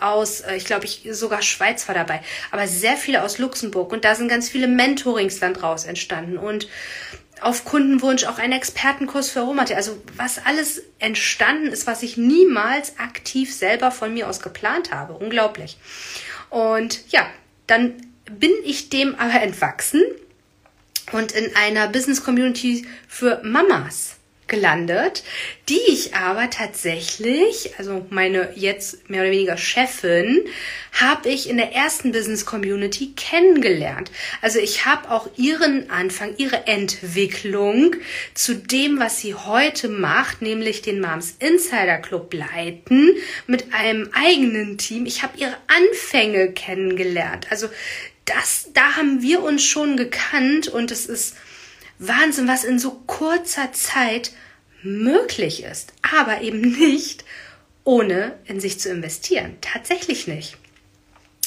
aus, 0.00 0.40
äh, 0.42 0.54
ich 0.56 0.64
glaube, 0.64 0.84
ich 0.84 1.08
sogar 1.10 1.42
Schweiz 1.42 1.88
war 1.88 1.94
dabei, 1.94 2.22
aber 2.52 2.68
sehr 2.68 2.96
viele 2.96 3.24
aus 3.24 3.38
Luxemburg. 3.38 3.92
Und 3.92 4.04
da 4.04 4.14
sind 4.14 4.28
ganz 4.28 4.48
viele 4.48 4.68
Mentorings 4.68 5.40
dann 5.40 5.54
draus 5.54 5.84
entstanden. 5.84 6.38
Und 6.38 6.68
auf 7.42 7.64
Kundenwunsch 7.64 8.24
auch 8.24 8.38
einen 8.38 8.52
Expertenkurs 8.52 9.30
für 9.30 9.40
Aromatherapie. 9.40 9.76
Also 9.76 10.02
was 10.16 10.44
alles 10.44 10.82
entstanden 10.98 11.68
ist, 11.68 11.86
was 11.86 12.02
ich 12.02 12.16
niemals 12.16 12.98
aktiv 12.98 13.54
selber 13.54 13.90
von 13.90 14.12
mir 14.12 14.28
aus 14.28 14.40
geplant 14.40 14.92
habe. 14.92 15.14
Unglaublich. 15.14 15.78
Und 16.50 17.00
ja, 17.10 17.26
dann 17.66 17.94
bin 18.30 18.52
ich 18.64 18.90
dem 18.90 19.14
aber 19.14 19.40
entwachsen 19.42 20.02
und 21.12 21.32
in 21.32 21.54
einer 21.56 21.88
Business 21.88 22.22
Community 22.22 22.86
für 23.08 23.40
Mamas 23.42 24.16
gelandet, 24.50 25.24
die 25.70 25.80
ich 25.88 26.14
aber 26.14 26.50
tatsächlich, 26.50 27.70
also 27.78 28.04
meine 28.10 28.52
jetzt 28.54 29.08
mehr 29.08 29.22
oder 29.22 29.30
weniger 29.30 29.56
Chefin, 29.56 30.44
habe 30.92 31.30
ich 31.30 31.48
in 31.48 31.56
der 31.56 31.72
ersten 31.72 32.12
Business 32.12 32.44
Community 32.44 33.12
kennengelernt. 33.16 34.10
Also 34.42 34.58
ich 34.58 34.84
habe 34.84 35.10
auch 35.10 35.30
ihren 35.36 35.88
Anfang, 35.88 36.34
ihre 36.36 36.66
Entwicklung 36.66 37.96
zu 38.34 38.54
dem, 38.54 38.98
was 38.98 39.20
sie 39.20 39.34
heute 39.34 39.88
macht, 39.88 40.42
nämlich 40.42 40.82
den 40.82 41.00
Moms 41.00 41.36
Insider 41.38 41.98
Club 41.98 42.34
leiten 42.34 43.14
mit 43.46 43.72
einem 43.72 44.10
eigenen 44.12 44.76
Team. 44.76 45.06
Ich 45.06 45.22
habe 45.22 45.38
ihre 45.38 45.56
Anfänge 45.68 46.52
kennengelernt. 46.52 47.46
Also 47.50 47.68
das, 48.24 48.70
da 48.74 48.96
haben 48.96 49.22
wir 49.22 49.42
uns 49.42 49.64
schon 49.64 49.96
gekannt 49.96 50.68
und 50.68 50.90
es 50.90 51.06
ist 51.06 51.36
Wahnsinn, 52.00 52.48
was 52.48 52.64
in 52.64 52.78
so 52.78 53.02
kurzer 53.06 53.72
Zeit 53.72 54.32
möglich 54.82 55.62
ist, 55.62 55.92
aber 56.02 56.40
eben 56.40 56.60
nicht 56.78 57.24
ohne 57.84 58.38
in 58.46 58.58
sich 58.58 58.80
zu 58.80 58.90
investieren. 58.90 59.56
Tatsächlich 59.60 60.26
nicht. 60.26 60.56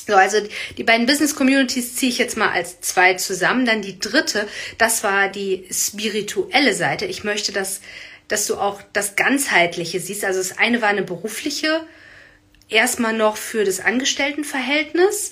So, 0.06 0.16
also 0.16 0.38
die 0.78 0.84
beiden 0.84 1.06
Business 1.06 1.36
Communities 1.36 1.96
ziehe 1.96 2.12
ich 2.12 2.18
jetzt 2.18 2.38
mal 2.38 2.50
als 2.50 2.82
zwei 2.82 3.14
zusammen. 3.16 3.66
Dann 3.66 3.82
die 3.82 4.00
dritte, 4.00 4.48
das 4.78 5.04
war 5.04 5.30
die 5.30 5.66
spirituelle 5.72 6.74
Seite. 6.74 7.06
Ich 7.06 7.24
möchte, 7.24 7.52
dass, 7.52 7.82
dass 8.28 8.46
du 8.46 8.56
auch 8.56 8.82
das 8.92 9.16
Ganzheitliche 9.16 10.00
siehst. 10.00 10.26
Also 10.26 10.40
das 10.40 10.58
eine 10.58 10.82
war 10.82 10.90
eine 10.90 11.04
berufliche 11.04 11.86
erstmal 12.70 13.14
noch 13.14 13.38
für 13.38 13.64
das 13.64 13.80
Angestelltenverhältnis 13.80 15.32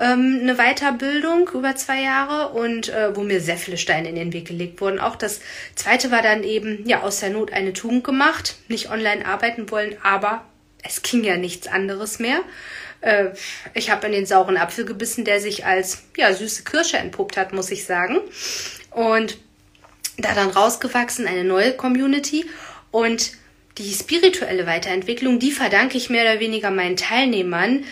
ähm, 0.00 0.38
eine 0.42 0.56
Weiterbildung 0.56 1.48
über 1.52 1.74
zwei 1.76 2.02
Jahre 2.02 2.50
und 2.50 2.88
äh, 2.88 3.14
wo 3.16 3.22
mir 3.22 3.40
sehr 3.40 3.56
viele 3.56 3.78
Steine 3.78 4.08
in 4.08 4.14
den 4.14 4.32
Weg 4.32 4.46
gelegt 4.46 4.80
wurden. 4.80 4.98
Auch 4.98 5.16
das 5.16 5.40
zweite 5.74 6.10
war 6.10 6.22
dann 6.22 6.44
eben, 6.44 6.86
ja, 6.86 7.02
aus 7.02 7.20
der 7.20 7.30
Not 7.30 7.52
eine 7.52 7.72
Tugend 7.72 8.04
gemacht, 8.04 8.56
nicht 8.68 8.90
online 8.90 9.26
arbeiten 9.26 9.70
wollen, 9.70 9.96
aber 10.02 10.44
es 10.82 11.02
ging 11.02 11.24
ja 11.24 11.36
nichts 11.36 11.66
anderes 11.66 12.18
mehr. 12.18 12.40
Äh, 13.00 13.30
ich 13.74 13.90
habe 13.90 14.06
in 14.06 14.12
den 14.12 14.26
sauren 14.26 14.56
Apfel 14.56 14.84
gebissen, 14.84 15.24
der 15.24 15.40
sich 15.40 15.66
als 15.66 16.04
ja, 16.16 16.32
süße 16.32 16.64
Kirsche 16.64 16.98
entpuppt 16.98 17.36
hat, 17.36 17.52
muss 17.52 17.70
ich 17.70 17.84
sagen. 17.84 18.18
Und 18.90 19.38
da 20.16 20.34
dann 20.34 20.50
rausgewachsen, 20.50 21.26
eine 21.26 21.44
neue 21.44 21.72
Community. 21.72 22.46
Und 22.90 23.32
die 23.78 23.92
spirituelle 23.92 24.66
Weiterentwicklung, 24.66 25.38
die 25.38 25.52
verdanke 25.52 25.96
ich 25.96 26.10
mehr 26.10 26.22
oder 26.22 26.40
weniger 26.40 26.70
meinen 26.70 26.96
Teilnehmern 26.96 27.84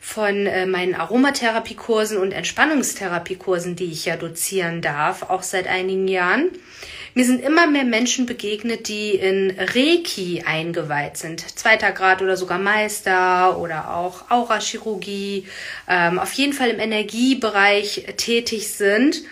von 0.00 0.46
äh, 0.46 0.64
meinen 0.64 0.94
Aromatherapiekursen 0.94 2.16
und 2.16 2.32
Entspannungstherapiekursen, 2.32 3.76
die 3.76 3.92
ich 3.92 4.06
ja 4.06 4.16
dozieren 4.16 4.80
darf, 4.80 5.24
auch 5.24 5.42
seit 5.42 5.68
einigen 5.68 6.08
Jahren. 6.08 6.50
Mir 7.14 7.24
sind 7.24 7.42
immer 7.42 7.66
mehr 7.66 7.84
Menschen 7.84 8.24
begegnet, 8.24 8.88
die 8.88 9.10
in 9.10 9.54
Reiki 9.58 10.44
eingeweiht 10.46 11.16
sind. 11.16 11.40
Zweiter 11.58 11.92
Grad 11.92 12.22
oder 12.22 12.36
sogar 12.36 12.58
Meister 12.58 13.58
oder 13.58 13.94
auch 13.94 14.30
Aurachirurgie, 14.30 15.46
ähm, 15.88 16.18
auf 16.18 16.32
jeden 16.32 16.52
Fall 16.54 16.70
im 16.70 16.80
Energiebereich 16.80 18.06
tätig 18.16 18.68
sind. 18.68 19.22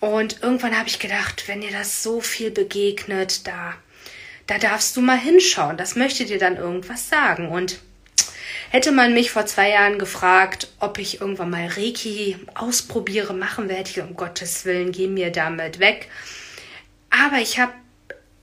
Und 0.00 0.42
irgendwann 0.42 0.76
habe 0.76 0.88
ich 0.88 0.98
gedacht, 0.98 1.46
wenn 1.46 1.60
dir 1.60 1.70
das 1.70 2.02
so 2.02 2.20
viel 2.20 2.50
begegnet, 2.50 3.46
da, 3.46 3.74
da 4.46 4.58
darfst 4.58 4.96
du 4.96 5.00
mal 5.00 5.18
hinschauen. 5.18 5.76
Das 5.76 5.96
möchte 5.96 6.24
dir 6.24 6.38
dann 6.38 6.56
irgendwas 6.56 7.08
sagen. 7.08 7.48
Und 7.48 7.78
hätte 8.74 8.90
man 8.90 9.14
mich 9.14 9.30
vor 9.30 9.46
zwei 9.46 9.70
Jahren 9.70 10.00
gefragt, 10.00 10.66
ob 10.80 10.98
ich 10.98 11.20
irgendwann 11.20 11.50
mal 11.50 11.68
Reiki 11.68 12.36
ausprobiere, 12.56 13.32
machen 13.32 13.68
werde, 13.68 13.88
ich 13.88 14.00
um 14.00 14.16
Gottes 14.16 14.64
Willen, 14.64 14.90
geh 14.90 15.06
mir 15.06 15.30
damit 15.30 15.78
weg. 15.78 16.08
Aber 17.08 17.36
ich 17.36 17.60
habe 17.60 17.72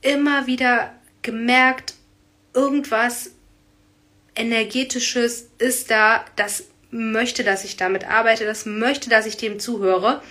immer 0.02 0.48
wieder 0.48 0.94
gemerkt, 1.22 1.96
irgendwas 2.54 3.32
energetisches 4.34 5.50
ist 5.58 5.92
da, 5.92 6.24
das 6.38 6.64
möchte, 6.92 7.44
dass 7.44 7.66
ich 7.66 7.76
damit 7.76 8.08
arbeite, 8.08 8.46
das 8.46 8.66
möchte, 8.66 9.10
dass 9.10 9.26
ich 9.26 9.36
dem 9.36 9.60
zuhöre. 9.60 10.22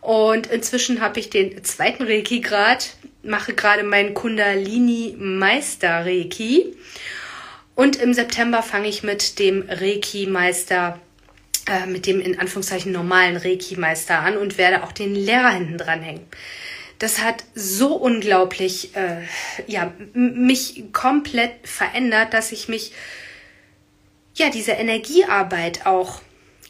Und 0.00 0.46
inzwischen 0.46 1.02
habe 1.02 1.20
ich 1.20 1.28
den 1.28 1.62
zweiten 1.64 2.04
Reiki-Grad, 2.04 2.96
mache 3.22 3.52
gerade 3.52 3.82
meinen 3.82 4.14
Kundalini 4.14 5.14
Meister 5.18 6.06
Reiki. 6.06 6.74
Und 7.74 7.96
im 7.96 8.14
September 8.14 8.62
fange 8.62 8.88
ich 8.88 9.02
mit 9.02 9.38
dem 9.38 9.64
Reiki-Meister, 9.68 11.00
äh, 11.66 11.86
mit 11.86 12.06
dem 12.06 12.20
in 12.20 12.38
Anführungszeichen 12.38 12.92
normalen 12.92 13.36
Reiki-Meister 13.36 14.20
an 14.20 14.36
und 14.36 14.58
werde 14.58 14.84
auch 14.84 14.92
den 14.92 15.14
Lehrer 15.14 15.50
hinten 15.50 15.78
dran 15.78 16.02
hängen 16.02 16.26
das 16.98 17.20
hat 17.20 17.44
so 17.54 17.94
unglaublich, 17.94 18.96
äh, 18.96 19.22
ja, 19.66 19.92
mich 20.14 20.84
komplett 20.92 21.52
verändert, 21.64 22.32
dass 22.34 22.52
ich 22.52 22.68
mich, 22.68 22.92
ja, 24.34 24.50
diese 24.50 24.72
Energiearbeit 24.72 25.86
auch 25.86 26.20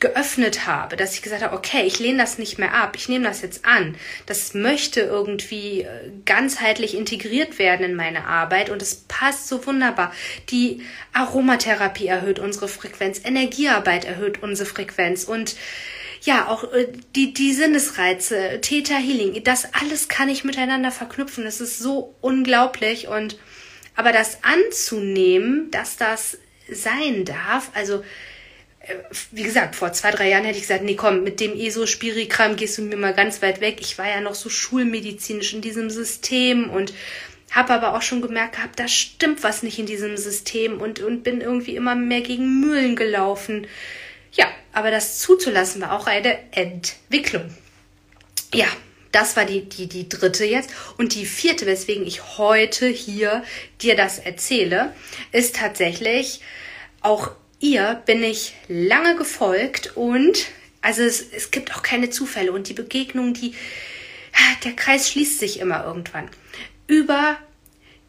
geöffnet 0.00 0.66
habe, 0.66 0.96
dass 0.96 1.14
ich 1.14 1.22
gesagt 1.22 1.42
habe, 1.42 1.56
okay, 1.56 1.82
ich 1.84 1.98
lehne 1.98 2.18
das 2.18 2.38
nicht 2.38 2.58
mehr 2.58 2.74
ab, 2.74 2.94
ich 2.96 3.08
nehme 3.08 3.24
das 3.24 3.42
jetzt 3.42 3.64
an. 3.64 3.96
Das 4.26 4.54
möchte 4.54 5.00
irgendwie 5.00 5.82
äh, 5.82 6.10
ganzheitlich 6.24 6.96
integriert 6.96 7.58
werden 7.58 7.84
in 7.84 7.94
meine 7.94 8.26
Arbeit 8.26 8.70
und 8.70 8.82
es 8.82 8.94
passt 8.94 9.48
so 9.48 9.66
wunderbar. 9.66 10.12
Die 10.50 10.82
Aromatherapie 11.12 12.06
erhöht 12.06 12.38
unsere 12.38 12.68
Frequenz, 12.68 13.20
Energiearbeit 13.24 14.04
erhöht 14.04 14.42
unsere 14.42 14.68
Frequenz 14.68 15.24
und 15.24 15.56
ja, 16.22 16.48
auch 16.48 16.64
äh, 16.72 16.88
die, 17.14 17.34
die 17.34 17.52
Sinnesreize, 17.52 18.60
Theta 18.60 18.94
Healing, 18.94 19.42
das 19.44 19.68
alles 19.74 20.08
kann 20.08 20.28
ich 20.28 20.44
miteinander 20.44 20.90
verknüpfen. 20.90 21.44
Das 21.44 21.60
ist 21.60 21.78
so 21.78 22.14
unglaublich 22.20 23.08
und 23.08 23.38
aber 23.96 24.12
das 24.12 24.38
anzunehmen, 24.42 25.70
dass 25.70 25.96
das 25.96 26.38
sein 26.68 27.24
darf, 27.24 27.70
also 27.74 28.02
wie 29.32 29.42
gesagt, 29.42 29.76
vor 29.76 29.92
zwei, 29.92 30.10
drei 30.10 30.28
Jahren 30.28 30.44
hätte 30.44 30.56
ich 30.58 30.62
gesagt, 30.62 30.84
nee, 30.84 30.94
komm, 30.94 31.22
mit 31.22 31.40
dem 31.40 31.58
ESO-Spirikram 31.58 32.56
gehst 32.56 32.78
du 32.78 32.82
mir 32.82 32.96
mal 32.96 33.14
ganz 33.14 33.42
weit 33.42 33.60
weg. 33.60 33.78
Ich 33.80 33.98
war 33.98 34.08
ja 34.08 34.20
noch 34.20 34.34
so 34.34 34.48
schulmedizinisch 34.48 35.54
in 35.54 35.60
diesem 35.60 35.90
System 35.90 36.70
und 36.70 36.92
habe 37.50 37.72
aber 37.72 37.96
auch 37.96 38.02
schon 38.02 38.20
gemerkt 38.20 38.56
gehabt, 38.56 38.80
da 38.80 38.88
stimmt 38.88 39.42
was 39.42 39.62
nicht 39.62 39.78
in 39.78 39.86
diesem 39.86 40.16
System 40.16 40.80
und, 40.80 41.00
und 41.00 41.22
bin 41.22 41.40
irgendwie 41.40 41.76
immer 41.76 41.94
mehr 41.94 42.20
gegen 42.20 42.60
Mühlen 42.60 42.96
gelaufen. 42.96 43.66
Ja, 44.32 44.46
aber 44.72 44.90
das 44.90 45.20
zuzulassen 45.20 45.80
war 45.80 45.92
auch 45.92 46.06
eine 46.06 46.36
Entwicklung. 46.52 47.54
Ja, 48.52 48.66
das 49.12 49.36
war 49.36 49.44
die, 49.44 49.68
die, 49.68 49.86
die 49.86 50.08
dritte 50.08 50.44
jetzt. 50.44 50.70
Und 50.98 51.14
die 51.14 51.26
vierte, 51.26 51.66
weswegen 51.66 52.04
ich 52.04 52.36
heute 52.38 52.88
hier 52.88 53.44
dir 53.80 53.94
das 53.94 54.18
erzähle, 54.18 54.92
ist 55.30 55.54
tatsächlich, 55.56 56.40
auch 57.00 57.30
ihr 57.64 58.02
bin 58.04 58.22
ich 58.22 58.54
lange 58.68 59.16
gefolgt 59.16 59.96
und 59.96 60.46
also 60.82 61.02
es, 61.02 61.24
es 61.32 61.50
gibt 61.50 61.74
auch 61.74 61.82
keine 61.82 62.10
Zufälle 62.10 62.52
und 62.52 62.68
die 62.68 62.74
Begegnung, 62.74 63.32
die, 63.32 63.54
der 64.64 64.72
Kreis 64.72 65.10
schließt 65.10 65.38
sich 65.38 65.60
immer 65.60 65.82
irgendwann. 65.84 66.28
Über 66.86 67.38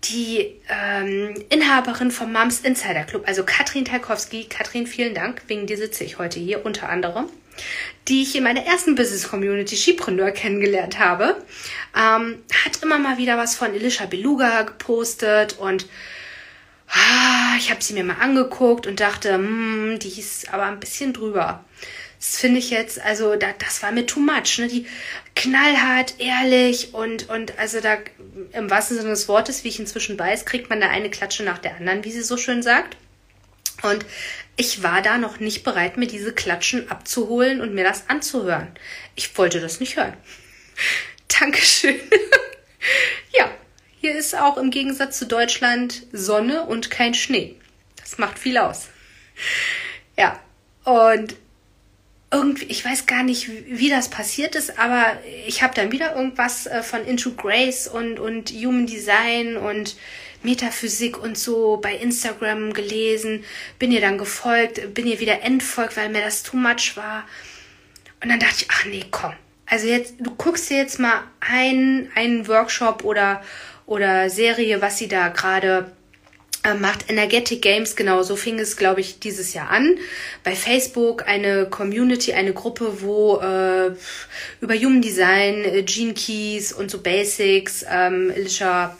die 0.03 0.53
ähm, 0.67 1.41
Inhaberin 1.49 2.11
vom 2.11 2.33
Moms 2.33 2.59
Insider 2.59 3.05
Club, 3.05 3.23
also 3.25 3.43
Katrin 3.45 3.85
Tarkowski. 3.85 4.43
Katrin, 4.43 4.87
vielen 4.87 5.15
Dank, 5.15 5.41
wegen 5.47 5.67
dir 5.67 5.77
sitze 5.77 6.03
ich 6.03 6.19
heute 6.19 6.37
hier 6.37 6.65
unter 6.65 6.89
anderem, 6.89 7.27
die 8.09 8.23
ich 8.23 8.35
in 8.35 8.43
meiner 8.43 8.65
ersten 8.65 8.95
Business 8.95 9.29
Community 9.29 9.77
Skipreneur 9.77 10.31
kennengelernt 10.31 10.99
habe, 10.99 11.41
ähm, 11.95 12.43
hat 12.65 12.83
immer 12.83 12.99
mal 12.99 13.17
wieder 13.17 13.37
was 13.37 13.55
von 13.55 13.73
Elisha 13.73 14.05
Beluga 14.05 14.63
gepostet 14.63 15.57
und 15.57 15.87
ah, 16.95 17.55
ich 17.57 17.69
habe 17.69 17.83
sie 17.83 17.93
mir 17.93 18.03
mal 18.03 18.17
angeguckt 18.19 18.87
und 18.87 18.99
dachte, 18.99 19.33
hm, 19.33 19.99
die 19.99 20.19
ist 20.19 20.51
aber 20.53 20.63
ein 20.63 20.79
bisschen 20.79 21.13
drüber. 21.13 21.63
Das 22.17 22.37
finde 22.37 22.59
ich 22.59 22.69
jetzt, 22.69 22.99
also 22.99 23.35
da, 23.35 23.47
das 23.59 23.83
war 23.83 23.91
mir 23.91 24.05
too 24.05 24.19
much. 24.19 24.57
Ne? 24.57 24.67
Die 24.67 24.87
knallhart, 25.35 26.15
ehrlich 26.19 26.93
und, 26.93 27.29
und 27.29 27.59
also 27.59 27.81
da 27.81 27.97
im 28.53 28.69
wahrsten 28.69 28.97
Sinne 28.97 29.09
des 29.09 29.27
Wortes, 29.27 29.63
wie 29.63 29.67
ich 29.67 29.79
inzwischen 29.79 30.17
weiß, 30.17 30.45
kriegt 30.45 30.69
man 30.69 30.81
da 30.81 30.89
eine 30.89 31.09
Klatsche 31.09 31.43
nach 31.43 31.59
der 31.59 31.75
anderen, 31.75 32.03
wie 32.03 32.11
sie 32.11 32.23
so 32.23 32.37
schön 32.37 32.63
sagt. 32.63 32.97
Und 33.83 34.05
ich 34.55 34.81
war 34.81 35.01
da 35.01 35.17
noch 35.17 35.39
nicht 35.39 35.63
bereit, 35.63 35.97
mir 35.97 36.07
diese 36.07 36.33
Klatschen 36.33 36.89
abzuholen 36.89 37.59
und 37.59 37.75
mir 37.75 37.83
das 37.83 38.09
anzuhören. 38.09 38.69
Ich 39.15 39.37
wollte 39.37 39.59
das 39.59 39.79
nicht 39.79 39.97
hören. 39.97 40.15
Dankeschön. 41.39 41.99
ja, 43.33 43.51
hier 44.05 44.15
ist 44.15 44.37
auch 44.37 44.57
im 44.57 44.69
Gegensatz 44.69 45.17
zu 45.17 45.25
Deutschland 45.25 46.03
Sonne 46.11 46.61
und 46.61 46.91
kein 46.91 47.15
Schnee. 47.15 47.55
Das 47.99 48.19
macht 48.19 48.37
viel 48.37 48.59
aus. 48.59 48.89
Ja, 50.15 50.39
und 50.83 51.35
irgendwie, 52.29 52.65
ich 52.65 52.85
weiß 52.85 53.07
gar 53.07 53.23
nicht, 53.23 53.49
wie 53.65 53.89
das 53.89 54.09
passiert 54.09 54.53
ist, 54.53 54.77
aber 54.77 55.17
ich 55.47 55.63
habe 55.63 55.73
dann 55.73 55.91
wieder 55.91 56.15
irgendwas 56.15 56.67
äh, 56.67 56.83
von 56.83 57.03
Into 57.03 57.31
Grace 57.31 57.87
und, 57.87 58.19
und 58.19 58.51
Human 58.51 58.85
Design 58.85 59.57
und 59.57 59.95
Metaphysik 60.43 61.17
und 61.17 61.35
so 61.35 61.77
bei 61.77 61.95
Instagram 61.95 62.73
gelesen, 62.73 63.43
bin 63.79 63.91
ihr 63.91 64.01
dann 64.01 64.19
gefolgt, 64.19 64.93
bin 64.93 65.07
ihr 65.07 65.19
wieder 65.19 65.41
entfolgt, 65.41 65.97
weil 65.97 66.09
mir 66.09 66.21
das 66.21 66.43
too 66.43 66.57
much 66.57 66.95
war. 66.95 67.23
Und 68.21 68.29
dann 68.29 68.39
dachte 68.39 68.57
ich, 68.59 68.67
ach 68.69 68.85
nee, 68.85 69.03
komm. 69.09 69.33
Also 69.65 69.87
jetzt, 69.87 70.13
du 70.19 70.29
guckst 70.35 70.69
dir 70.69 70.77
jetzt 70.77 70.99
mal 70.99 71.23
einen, 71.39 72.11
einen 72.13 72.47
Workshop 72.47 73.03
oder, 73.03 73.41
oder 73.85 74.29
Serie, 74.29 74.81
was 74.81 74.97
sie 74.97 75.07
da 75.07 75.29
gerade 75.29 75.91
äh, 76.65 76.73
macht 76.73 77.09
Energetic 77.09 77.61
Games, 77.61 77.95
genau, 77.95 78.23
so 78.23 78.35
fing 78.35 78.57
es, 78.57 78.75
glaube 78.75 78.99
ich, 78.99 79.19
dieses 79.19 79.53
Jahr 79.53 79.69
an. 79.69 79.97
Bei 80.43 80.55
Facebook 80.55 81.27
eine 81.27 81.67
Community, 81.69 82.33
eine 82.33 82.53
Gruppe, 82.53 83.01
wo 83.01 83.37
äh, 83.37 83.95
über 84.61 84.73
Human 84.73 85.01
Design, 85.01 85.63
äh, 85.63 85.83
Gene 85.83 86.13
Keys 86.13 86.73
und 86.73 86.89
so 86.89 87.01
Basics 87.01 87.85
ähm, 87.87 88.33
Alicia 88.35 88.97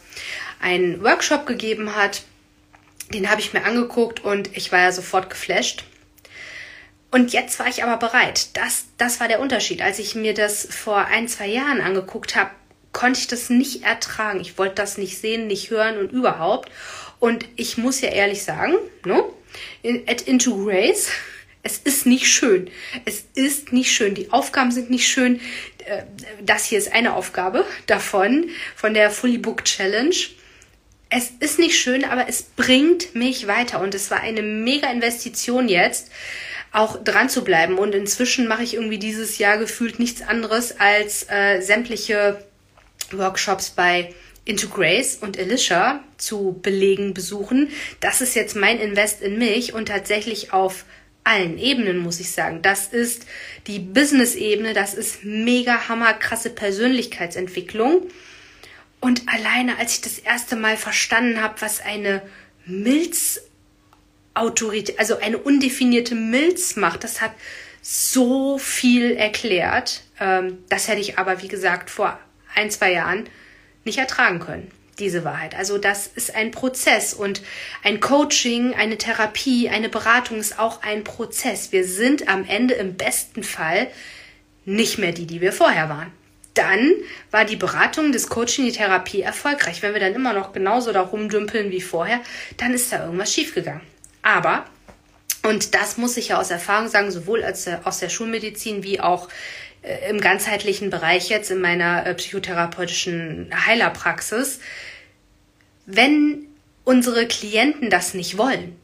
einen 0.61 1.03
Workshop 1.03 1.47
gegeben 1.47 1.95
hat. 1.95 2.21
Den 3.13 3.29
habe 3.29 3.41
ich 3.41 3.53
mir 3.53 3.63
angeguckt 3.63 4.23
und 4.23 4.55
ich 4.55 4.71
war 4.71 4.79
ja 4.79 4.91
sofort 4.91 5.29
geflasht. 5.29 5.85
Und 7.11 7.33
jetzt 7.33 7.57
war 7.59 7.67
ich 7.67 7.83
aber 7.83 7.97
bereit. 7.97 8.49
Das, 8.57 8.85
das 8.97 9.19
war 9.19 9.27
der 9.27 9.39
Unterschied. 9.39 9.81
Als 9.81 9.99
ich 9.99 10.15
mir 10.15 10.33
das 10.33 10.67
vor 10.69 11.05
ein, 11.05 11.27
zwei 11.27 11.47
Jahren 11.47 11.81
angeguckt 11.81 12.35
habe, 12.35 12.51
konnte 12.95 13.19
ich 13.19 13.27
das 13.27 13.49
nicht 13.49 13.83
ertragen. 13.83 14.39
Ich 14.39 14.57
wollte 14.57 14.75
das 14.75 14.97
nicht 14.97 15.19
sehen, 15.19 15.47
nicht 15.47 15.69
hören 15.69 15.97
und 15.97 16.13
überhaupt. 16.13 16.71
Und 17.19 17.45
ich 17.57 17.77
muss 17.77 17.99
ja 17.99 18.09
ehrlich 18.09 18.43
sagen, 18.43 18.73
ne? 19.05 19.21
In, 19.83 20.07
at 20.07 20.21
Into 20.21 20.63
Grace, 20.63 21.09
es 21.63 21.77
ist 21.77 22.05
nicht 22.05 22.27
schön. 22.27 22.71
Es 23.03 23.25
ist 23.35 23.73
nicht 23.73 23.91
schön. 23.91 24.15
Die 24.15 24.31
Aufgaben 24.31 24.71
sind 24.71 24.89
nicht 24.89 25.07
schön. 25.07 25.41
Äh, 25.85 26.03
das 26.41 26.65
hier 26.65 26.77
ist 26.77 26.93
eine 26.93 27.15
Aufgabe 27.15 27.65
davon, 27.85 28.49
von 28.77 28.93
der 28.93 29.11
Fully 29.11 29.39
Book 29.39 29.65
Challenge. 29.65 30.15
es 31.09 31.31
ist 31.39 31.59
nicht 31.59 31.77
schön, 31.77 32.05
aber 32.05 32.29
es 32.29 32.43
bringt 32.43 33.13
mich 33.13 33.45
weiter 33.45 33.81
und 33.81 33.93
es 33.93 34.09
war 34.09 34.21
eine 34.21 34.41
mega 34.41 34.89
Investition 34.89 35.67
jetzt, 35.67 36.11
auch 36.71 37.03
dran 37.03 37.29
zu 37.29 37.43
bleiben. 37.43 37.77
Und 37.77 37.93
inzwischen 37.93 38.47
mache 38.47 38.63
ich 38.63 38.75
irgendwie 38.75 38.99
dieses 38.99 39.37
Jahr 39.37 39.57
gefühlt 39.57 39.99
nichts 39.99 40.21
anderes 40.21 40.79
als 40.79 41.27
äh, 41.29 41.59
sämtliche 41.59 42.39
Workshops 43.13 43.71
bei 43.71 44.13
Into 44.45 44.69
Grace 44.69 45.15
und 45.15 45.37
Alicia 45.39 46.03
zu 46.17 46.59
belegen, 46.61 47.13
besuchen. 47.13 47.69
Das 47.99 48.21
ist 48.21 48.35
jetzt 48.35 48.55
mein 48.55 48.79
Invest 48.79 49.21
in 49.21 49.39
mich 49.39 49.73
und 49.73 49.87
tatsächlich 49.87 50.53
auf 50.53 50.85
allen 51.23 51.57
Ebenen, 51.57 51.97
muss 51.97 52.19
ich 52.19 52.31
sagen. 52.31 52.61
Das 52.61 52.87
ist 52.87 53.25
die 53.65 53.79
Business-Ebene, 53.79 54.73
das 54.73 54.93
ist 54.93 55.23
mega 55.23 55.89
hammer 55.89 56.13
krasse 56.13 56.51
Persönlichkeitsentwicklung. 56.51 58.07
Und 58.99 59.23
alleine, 59.27 59.79
als 59.79 59.95
ich 59.95 60.01
das 60.01 60.19
erste 60.19 60.55
Mal 60.55 60.77
verstanden 60.77 61.41
habe, 61.41 61.59
was 61.61 61.81
eine 61.81 62.21
Milzautorität, 62.65 64.99
also 64.99 65.17
eine 65.17 65.39
undefinierte 65.39 66.13
Milz 66.15 66.75
macht, 66.75 67.03
das 67.03 67.21
hat 67.21 67.33
so 67.81 68.59
viel 68.59 69.15
erklärt. 69.15 70.03
Ähm, 70.19 70.59
das 70.69 70.87
hätte 70.87 71.01
ich 71.01 71.17
aber, 71.17 71.41
wie 71.41 71.47
gesagt, 71.47 71.89
vor 71.89 72.19
ein, 72.55 72.71
zwei 72.71 72.91
Jahren 72.91 73.29
nicht 73.83 73.97
ertragen 73.97 74.39
können, 74.39 74.71
diese 74.99 75.23
Wahrheit. 75.23 75.55
Also 75.55 75.77
das 75.77 76.07
ist 76.07 76.35
ein 76.35 76.51
Prozess 76.51 77.13
und 77.13 77.41
ein 77.83 77.99
Coaching, 77.99 78.73
eine 78.73 78.97
Therapie, 78.97 79.69
eine 79.69 79.89
Beratung 79.89 80.39
ist 80.39 80.59
auch 80.59 80.81
ein 80.83 81.03
Prozess. 81.03 81.71
Wir 81.71 81.85
sind 81.85 82.27
am 82.27 82.45
Ende 82.45 82.73
im 82.75 82.95
besten 82.95 83.43
Fall 83.43 83.87
nicht 84.65 84.97
mehr 84.97 85.11
die, 85.11 85.27
die 85.27 85.41
wir 85.41 85.53
vorher 85.53 85.89
waren. 85.89 86.11
Dann 86.55 86.93
war 87.31 87.43
die 87.43 87.57
Beratung, 87.57 88.13
das 88.13 88.27
Coaching, 88.27 88.65
die 88.65 88.71
Therapie 88.71 89.21
erfolgreich. 89.21 89.81
Wenn 89.81 89.93
wir 89.93 89.99
dann 89.99 90.15
immer 90.15 90.33
noch 90.33 90.53
genauso 90.53 90.93
da 90.93 91.01
rumdümpeln 91.01 91.69
wie 91.69 91.81
vorher, 91.81 92.21
dann 92.57 92.73
ist 92.73 92.91
da 92.91 93.03
irgendwas 93.03 93.33
schiefgegangen. 93.33 93.81
Aber, 94.21 94.65
und 95.43 95.75
das 95.75 95.97
muss 95.97 96.15
ich 96.15 96.29
ja 96.29 96.39
aus 96.39 96.51
Erfahrung 96.51 96.87
sagen, 96.87 97.11
sowohl 97.11 97.43
als, 97.43 97.67
aus 97.83 97.99
der 97.99 98.09
Schulmedizin 98.09 98.83
wie 98.83 99.01
auch 99.01 99.27
im 100.09 100.19
ganzheitlichen 100.19 100.89
Bereich 100.89 101.29
jetzt 101.29 101.51
in 101.51 101.61
meiner 101.61 102.05
äh, 102.05 102.13
psychotherapeutischen 102.13 103.49
Heilerpraxis, 103.65 104.59
wenn 105.85 106.47
unsere 106.83 107.27
Klienten 107.27 107.89
das 107.89 108.13
nicht 108.13 108.37
wollen, 108.37 108.75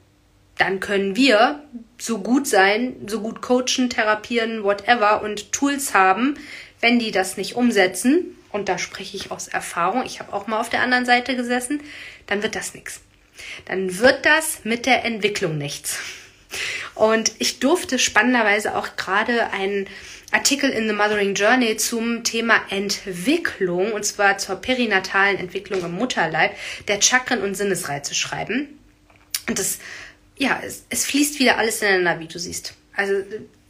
dann 0.57 0.79
können 0.79 1.15
wir 1.15 1.63
so 1.97 2.19
gut 2.19 2.47
sein, 2.47 2.95
so 3.07 3.21
gut 3.21 3.41
coachen, 3.41 3.89
therapieren, 3.89 4.63
whatever 4.63 5.23
und 5.23 5.51
Tools 5.51 5.93
haben, 5.93 6.35
wenn 6.81 6.99
die 6.99 7.11
das 7.11 7.37
nicht 7.37 7.55
umsetzen, 7.55 8.37
und 8.51 8.69
da 8.69 8.77
spreche 8.77 9.15
ich 9.15 9.31
aus 9.31 9.47
Erfahrung, 9.47 10.03
ich 10.05 10.19
habe 10.19 10.33
auch 10.33 10.47
mal 10.47 10.59
auf 10.59 10.69
der 10.69 10.81
anderen 10.81 11.05
Seite 11.05 11.35
gesessen, 11.35 11.81
dann 12.27 12.43
wird 12.43 12.55
das 12.55 12.73
nichts. 12.73 13.01
Dann 13.65 13.97
wird 13.99 14.25
das 14.25 14.65
mit 14.65 14.85
der 14.85 15.05
Entwicklung 15.05 15.57
nichts. 15.57 15.99
Und 16.95 17.31
ich 17.39 17.59
durfte 17.59 17.97
spannenderweise 17.97 18.75
auch 18.75 18.95
gerade 18.97 19.51
einen 19.51 19.87
Artikel 20.31 20.69
in 20.69 20.87
The 20.87 20.93
Mothering 20.93 21.35
Journey 21.35 21.75
zum 21.77 22.23
Thema 22.23 22.61
Entwicklung, 22.69 23.91
und 23.91 24.05
zwar 24.05 24.37
zur 24.37 24.55
perinatalen 24.55 25.37
Entwicklung 25.37 25.83
im 25.83 25.91
Mutterleib, 25.91 26.55
der 26.87 27.01
Chakren 27.01 27.41
und 27.41 27.55
Sinnesreize 27.55 28.15
schreiben. 28.15 28.79
Und 29.47 29.59
das, 29.59 29.79
ja, 30.37 30.61
es, 30.63 30.85
es 30.89 31.05
fließt 31.05 31.39
wieder 31.39 31.57
alles 31.57 31.81
ineinander, 31.81 32.19
wie 32.21 32.27
du 32.27 32.39
siehst. 32.39 32.75
Also 32.95 33.13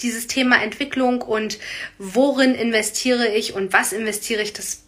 dieses 0.02 0.28
Thema 0.28 0.62
Entwicklung 0.62 1.22
und 1.22 1.58
worin 1.98 2.54
investiere 2.54 3.28
ich 3.28 3.54
und 3.54 3.74
was 3.74 3.92
investiere 3.92 4.42
ich, 4.42 4.54
das, 4.54 4.84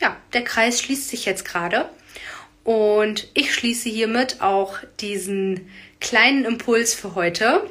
ja, 0.00 0.16
der 0.32 0.44
Kreis 0.44 0.80
schließt 0.80 1.08
sich 1.08 1.24
jetzt 1.24 1.44
gerade. 1.44 1.88
Und 2.64 3.28
ich 3.34 3.54
schließe 3.54 3.88
hiermit 3.88 4.40
auch 4.40 4.78
diesen 5.00 5.70
kleinen 6.00 6.44
Impuls 6.44 6.94
für 6.94 7.14
heute. 7.14 7.68